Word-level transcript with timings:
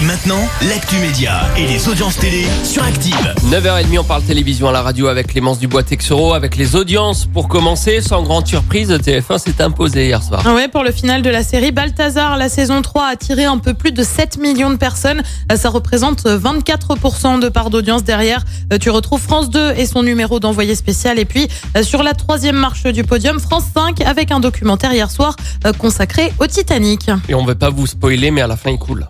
Et 0.00 0.04
maintenant, 0.06 0.40
l'actu 0.68 0.96
média 0.96 1.42
et 1.58 1.66
les 1.66 1.88
audiences 1.88 2.16
télé 2.16 2.46
sur 2.64 2.82
Active. 2.82 3.34
9h30, 3.50 3.98
on 3.98 4.04
parle 4.04 4.22
télévision 4.22 4.68
à 4.68 4.72
la 4.72 4.80
radio 4.80 5.08
avec 5.08 5.26
Clémence 5.26 5.58
Dubois-Texoro, 5.58 6.32
avec 6.32 6.56
les 6.56 6.74
audiences. 6.74 7.26
Pour 7.26 7.48
commencer, 7.48 8.00
sans 8.00 8.22
grande 8.22 8.46
surprise, 8.46 8.90
TF1 8.90 9.38
s'est 9.38 9.60
imposé 9.60 10.06
hier 10.06 10.22
soir. 10.22 10.42
Ouais, 10.54 10.68
pour 10.68 10.84
le 10.84 10.92
final 10.92 11.20
de 11.20 11.28
la 11.28 11.42
série 11.42 11.70
Balthazar, 11.70 12.38
la 12.38 12.48
saison 12.48 12.80
3 12.80 13.04
a 13.04 13.08
attiré 13.10 13.44
un 13.44 13.58
peu 13.58 13.74
plus 13.74 13.92
de 13.92 14.02
7 14.02 14.38
millions 14.38 14.70
de 14.70 14.76
personnes. 14.76 15.22
Euh, 15.52 15.56
Ça 15.56 15.68
représente 15.68 16.24
24% 16.24 17.38
de 17.40 17.48
part 17.50 17.68
d'audience 17.68 18.02
derrière. 18.02 18.44
euh, 18.72 18.78
Tu 18.78 18.88
retrouves 18.88 19.20
France 19.20 19.50
2 19.50 19.72
et 19.76 19.84
son 19.84 20.02
numéro 20.02 20.40
d'envoyé 20.40 20.74
spécial. 20.76 21.18
Et 21.18 21.26
puis, 21.26 21.46
euh, 21.76 21.82
sur 21.82 22.02
la 22.02 22.14
troisième 22.14 22.56
marche 22.56 22.84
du 22.84 23.04
podium, 23.04 23.38
France 23.38 23.64
5 23.74 24.00
avec 24.00 24.30
un 24.30 24.40
documentaire 24.40 24.94
hier 24.94 25.10
soir 25.10 25.36
consacré 25.78 26.32
au 26.38 26.46
Titanic. 26.46 27.10
Et 27.28 27.34
on 27.34 27.44
veut 27.44 27.54
pas 27.54 27.68
vous 27.70 27.86
spoiler, 27.86 28.30
mais 28.30 28.40
à 28.40 28.46
la 28.46 28.56
fin, 28.56 28.70
il 28.70 28.78
coule. 28.78 29.06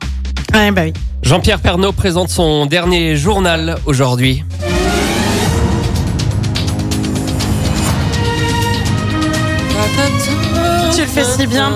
Ouais, 0.53 0.71
bah 0.73 0.83
oui. 0.85 0.93
Jean-Pierre 1.23 1.61
Pernaud 1.61 1.93
présente 1.93 2.29
son 2.29 2.67
dernier 2.67 3.15
journal 3.15 3.77
aujourd'hui. 3.87 4.43
Tu 10.95 11.01
le 11.03 11.07
fais 11.07 11.25
si 11.25 11.47
bien. 11.47 11.73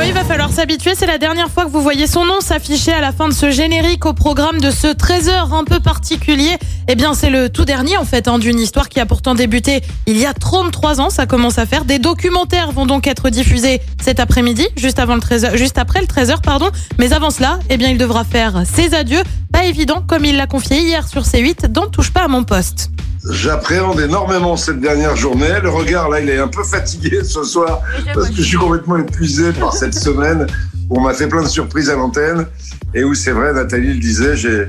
Oui, 0.00 0.06
il 0.08 0.14
va 0.14 0.24
falloir 0.24 0.50
s'habituer. 0.50 0.94
C'est 0.94 1.06
la 1.06 1.18
dernière 1.18 1.50
fois 1.50 1.66
que 1.66 1.70
vous 1.70 1.82
voyez 1.82 2.06
son 2.06 2.24
nom 2.24 2.40
s'afficher 2.40 2.90
à 2.90 3.02
la 3.02 3.12
fin 3.12 3.28
de 3.28 3.34
ce 3.34 3.50
générique 3.50 4.06
au 4.06 4.14
programme 4.14 4.58
de 4.58 4.70
ce 4.70 4.86
13h 4.86 5.52
un 5.52 5.64
peu 5.64 5.78
particulier. 5.78 6.56
Eh 6.88 6.94
bien, 6.94 7.12
c'est 7.12 7.28
le 7.28 7.50
tout 7.50 7.66
dernier, 7.66 7.98
en 7.98 8.06
fait, 8.06 8.26
hein, 8.26 8.38
d'une 8.38 8.58
histoire 8.58 8.88
qui 8.88 8.98
a 8.98 9.04
pourtant 9.04 9.34
débuté 9.34 9.82
il 10.06 10.16
y 10.16 10.24
a 10.24 10.32
33 10.32 11.02
ans. 11.02 11.10
Ça 11.10 11.26
commence 11.26 11.58
à 11.58 11.66
faire. 11.66 11.84
Des 11.84 11.98
documentaires 11.98 12.72
vont 12.72 12.86
donc 12.86 13.06
être 13.06 13.28
diffusés 13.28 13.82
cet 14.02 14.20
après-midi, 14.20 14.66
juste 14.74 14.98
avant 14.98 15.16
le 15.16 15.20
13h, 15.20 15.58
juste 15.58 15.76
après 15.76 16.00
le 16.00 16.06
13h, 16.06 16.40
pardon. 16.40 16.70
Mais 16.98 17.12
avant 17.12 17.28
cela, 17.28 17.58
eh 17.68 17.76
bien, 17.76 17.90
il 17.90 17.98
devra 17.98 18.24
faire 18.24 18.62
ses 18.64 18.94
adieux. 18.94 19.22
Pas 19.52 19.64
évident, 19.64 20.02
comme 20.06 20.24
il 20.24 20.38
l'a 20.38 20.46
confié 20.46 20.80
hier 20.80 21.06
sur 21.06 21.24
C8, 21.24 21.66
dont 21.66 21.88
touche 21.88 22.10
pas 22.10 22.22
à 22.22 22.28
mon 22.28 22.42
poste. 22.42 22.90
J'appréhende 23.28 24.00
énormément 24.00 24.56
cette 24.56 24.80
dernière 24.80 25.14
journée. 25.14 25.60
Le 25.62 25.68
regard, 25.68 26.08
là, 26.08 26.20
il 26.20 26.28
est 26.28 26.38
un 26.38 26.48
peu 26.48 26.64
fatigué 26.64 27.20
ce 27.24 27.42
soir 27.44 27.82
parce 28.14 28.30
que 28.30 28.36
je 28.36 28.42
suis 28.42 28.56
complètement 28.56 28.96
épuisé 28.96 29.52
par 29.52 29.74
cette 29.74 29.94
semaine 30.06 30.46
où 30.88 30.98
on 30.98 31.02
m'a 31.02 31.12
fait 31.12 31.28
plein 31.28 31.42
de 31.42 31.48
surprises 31.48 31.90
à 31.90 31.96
l'antenne 31.96 32.46
et 32.94 33.04
où 33.04 33.14
c'est 33.14 33.32
vrai, 33.32 33.52
Nathalie 33.52 33.94
le 33.94 34.00
disait, 34.00 34.36
j'ai, 34.36 34.66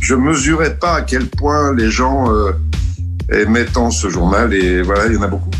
je 0.00 0.14
mesurais 0.14 0.76
pas 0.76 0.96
à 0.96 1.02
quel 1.02 1.26
point 1.26 1.74
les 1.74 1.90
gens 1.90 2.32
euh, 2.32 2.52
aimaient 3.30 3.64
tant 3.64 3.90
ce 3.90 4.08
journal 4.08 4.52
et 4.54 4.82
voilà, 4.82 5.06
il 5.06 5.14
y 5.14 5.16
en 5.16 5.22
a 5.22 5.28
beaucoup. 5.28 5.50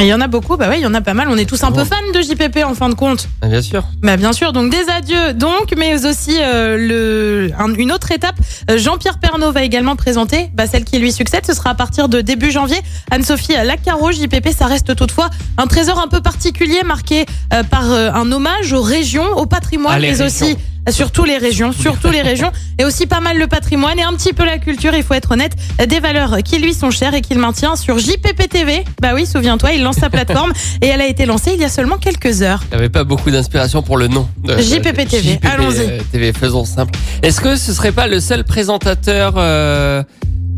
Il 0.00 0.06
y 0.08 0.14
en 0.14 0.20
a 0.20 0.26
beaucoup, 0.26 0.56
bah 0.56 0.68
ouais, 0.68 0.80
il 0.80 0.82
y 0.82 0.86
en 0.86 0.94
a 0.94 1.00
pas 1.00 1.14
mal. 1.14 1.28
On 1.30 1.36
est 1.36 1.44
tous 1.48 1.62
un 1.62 1.70
peu 1.70 1.84
fans 1.84 1.96
de 2.12 2.20
JPP 2.20 2.64
en 2.64 2.74
fin 2.74 2.88
de 2.88 2.94
compte. 2.94 3.28
Ah, 3.40 3.46
bien 3.46 3.62
sûr. 3.62 3.84
Bah 4.02 4.16
bien 4.16 4.32
sûr, 4.32 4.52
donc 4.52 4.70
des 4.72 4.88
adieux 4.90 5.32
donc, 5.34 5.74
mais 5.76 6.04
aussi 6.06 6.36
euh, 6.40 6.76
le, 6.76 7.50
un- 7.58 7.72
une 7.74 7.92
autre 7.92 8.10
étape. 8.10 8.34
Euh, 8.70 8.78
Jean-Pierre 8.78 9.18
Pernaud 9.18 9.52
va 9.52 9.62
également 9.62 9.94
présenter 9.94 10.50
bah, 10.54 10.66
celle 10.66 10.84
qui 10.84 10.98
lui 10.98 11.12
succède. 11.12 11.46
Ce 11.46 11.54
sera 11.54 11.70
à 11.70 11.74
partir 11.74 12.08
de 12.08 12.20
début 12.20 12.50
janvier. 12.50 12.78
Anne-Sophie 13.12 13.52
Lacaro, 13.64 14.10
JPP, 14.10 14.48
ça 14.56 14.66
reste 14.66 14.96
toutefois 14.96 15.30
un 15.56 15.66
trésor 15.66 16.00
un 16.00 16.08
peu 16.08 16.20
particulier 16.20 16.82
marqué 16.84 17.24
euh, 17.54 17.62
par 17.62 17.92
euh, 17.92 18.10
un 18.12 18.32
hommage 18.32 18.72
aux 18.72 18.82
régions, 18.82 19.30
au 19.36 19.46
patrimoine, 19.46 19.94
Ah, 19.96 20.00
mais 20.00 20.10
régions. 20.10 20.26
aussi 20.26 20.56
Surtout 20.90 21.24
les 21.24 21.38
régions, 21.38 21.72
surtout 21.72 22.10
les 22.10 22.22
régions, 22.22 22.50
et 22.78 22.84
aussi 22.84 23.06
pas 23.06 23.20
mal 23.20 23.38
le 23.38 23.46
patrimoine 23.46 23.98
et 23.98 24.02
un 24.02 24.12
petit 24.14 24.32
peu 24.32 24.44
la 24.44 24.58
culture, 24.58 24.92
il 24.94 25.02
faut 25.04 25.14
être 25.14 25.30
honnête, 25.32 25.52
des 25.86 26.00
valeurs 26.00 26.38
qui 26.42 26.58
lui 26.58 26.74
sont 26.74 26.90
chères 26.90 27.14
et 27.14 27.20
qu'il 27.20 27.38
maintient 27.38 27.76
sur 27.76 27.98
JPP 27.98 28.48
TV. 28.48 28.84
Bah 29.00 29.10
oui, 29.14 29.24
souviens-toi, 29.24 29.72
il 29.74 29.82
lance 29.84 29.96
sa 29.96 30.10
plateforme 30.10 30.52
et 30.80 30.86
elle 30.88 31.00
a 31.00 31.06
été 31.06 31.24
lancée 31.24 31.52
il 31.54 31.60
y 31.60 31.64
a 31.64 31.68
seulement 31.68 31.98
quelques 31.98 32.42
heures. 32.42 32.62
Il 32.72 32.74
n'y 32.74 32.78
avait 32.80 32.88
pas 32.88 33.04
beaucoup 33.04 33.30
d'inspiration 33.30 33.82
pour 33.82 33.96
le 33.96 34.08
nom. 34.08 34.28
de- 34.44 34.58
JPP 34.60 35.06
TV, 35.08 35.38
allons-y. 35.42 36.02
TV, 36.10 36.32
faisons 36.32 36.64
simple. 36.64 36.98
Est-ce 37.22 37.40
que 37.40 37.54
ce 37.56 37.72
serait 37.72 37.92
pas 37.92 38.08
le 38.08 38.18
seul 38.20 38.42
présentateur 38.44 39.34
euh, 39.36 40.02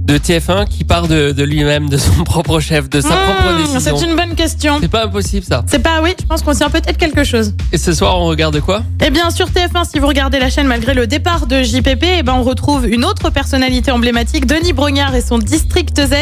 de 0.05 0.19
TF1 0.19 0.67
qui 0.69 0.85
part 0.85 1.09
de, 1.09 1.33
de 1.33 1.43
lui-même, 1.45 1.89
de 1.89 1.97
son 1.97 2.25
propre 2.25 2.61
chef, 2.61 2.89
de 2.91 3.01
sa 3.01 3.09
propre 3.09 3.53
Mmh, 3.55 3.57
décision 3.73 3.97
C'est 3.99 4.07
une 4.07 4.17
bonne 4.17 4.35
question. 4.35 4.79
C'est 4.81 4.89
pas 4.89 5.05
impossible 5.05 5.45
ça. 5.45 5.65
C'est 5.67 5.79
pas, 5.79 6.01
oui, 6.03 6.15
je 6.21 6.25
pense 6.27 6.43
qu'on 6.43 6.53
tient 6.55 6.71
peut-être 6.71 6.97
quelque 6.97 7.25
chose. 7.25 7.55
Et 7.73 7.79
ce 7.79 7.93
soir, 7.93 8.19
on 8.21 8.27
regarde 8.27 8.59
quoi? 8.61 8.83
Eh 9.05 9.11
bien, 9.11 9.31
sur 9.31 9.49
TF1, 9.49 9.89
si 9.91 9.99
vous 9.99 10.07
regardez 10.07 10.39
la 10.39 10.51
chaîne 10.51 10.67
malgré 10.67 10.95
le 10.95 11.07
départ 11.07 11.47
de 11.47 11.63
JPP, 11.63 12.05
eh 12.19 12.23
ben, 12.23 12.35
on 12.35 12.43
retrouve 12.43 12.87
une 12.89 13.05
autre 13.05 13.31
personnalité 13.31 13.91
emblématique, 13.91 14.47
Denis 14.47 14.73
Brognard 14.73 15.15
et 15.15 15.21
son 15.21 15.39
District 15.39 15.95
Z. 16.01 16.13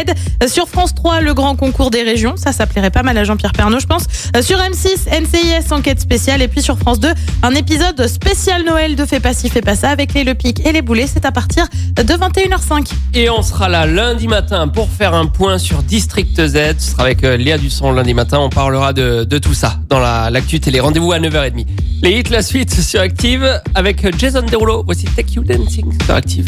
Euh, 0.42 0.48
Sur 0.48 0.68
France 0.68 0.94
3, 0.94 1.20
le 1.20 1.34
grand 1.34 1.56
concours 1.56 1.90
des 1.90 2.02
régions. 2.02 2.34
Ça, 2.36 2.52
ça 2.52 2.66
plairait 2.66 2.90
pas 2.90 3.02
mal 3.02 3.16
à 3.18 3.24
Jean-Pierre 3.24 3.52
Pernaud, 3.52 3.80
je 3.80 3.86
pense. 3.86 4.04
Euh, 4.36 4.42
Sur 4.42 4.58
M6, 4.58 5.08
NCIS, 5.10 5.72
enquête 5.72 6.00
spéciale. 6.00 6.42
Et 6.42 6.48
puis 6.48 6.62
sur 6.62 6.78
France 6.78 7.00
2, 7.00 7.08
un 7.42 7.50
épisode 7.54 8.06
spécial 8.06 8.64
Noël 8.64 8.96
de 8.96 9.04
Fais 9.04 9.20
pas 9.20 9.32
ci, 9.34 9.48
fais 9.48 9.60
pas 9.62 9.76
ça 9.76 9.90
avec 9.90 10.14
les 10.14 10.24
Le 10.24 10.34
Pic 10.34 10.64
et 10.66 10.72
les 10.72 10.82
Boulets. 10.82 11.06
C'est 11.06 11.24
à 11.24 11.32
partir 11.32 11.66
de 11.96 12.02
21h05. 12.02 12.90
Et 13.14 13.28
on 13.30 13.42
sera 13.42 13.68
là 13.68 13.71
lundi 13.86 14.28
matin 14.28 14.68
pour 14.68 14.88
faire 14.90 15.14
un 15.14 15.26
point 15.26 15.58
sur 15.58 15.82
District 15.82 16.34
Z. 16.46 16.56
Ce 16.78 16.90
sera 16.92 17.02
avec 17.04 17.24
euh, 17.24 17.36
Léa 17.36 17.58
Dusson 17.58 17.90
lundi 17.92 18.14
matin. 18.14 18.38
On 18.40 18.48
parlera 18.50 18.92
de, 18.92 19.24
tout 19.38 19.54
ça 19.54 19.78
dans 19.88 19.98
la- 19.98 20.30
l'actu 20.30 20.60
télé. 20.60 20.78
Rendez-vous 20.80 21.12
à 21.12 21.18
9h30. 21.18 21.66
Les 22.02 22.18
hits, 22.18 22.30
la 22.30 22.42
suite 22.42 22.72
sur 22.80 23.00
Active 23.00 23.60
avec 23.74 24.18
Jason 24.18 24.42
Derulo. 24.42 24.82
Voici 24.84 25.04
Take 25.16 25.32
You 25.34 25.42
Dancing 25.44 25.86
sur 26.04 26.14
Active. 26.14 26.46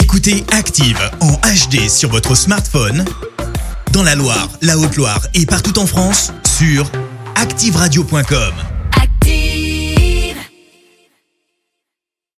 Écoutez 0.00 0.44
Active 0.52 0.98
en 1.20 1.32
HD 1.32 1.88
sur 1.88 2.08
votre 2.10 2.34
smartphone, 2.34 3.04
dans 3.92 4.02
la 4.02 4.14
Loire, 4.14 4.48
la 4.62 4.78
Haute-Loire 4.78 5.20
et 5.34 5.44
partout 5.46 5.78
en 5.78 5.86
France, 5.86 6.32
sur 6.58 6.90
activeradio.com. 7.34 8.52